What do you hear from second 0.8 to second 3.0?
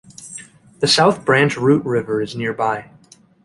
South Branch Root River is nearby.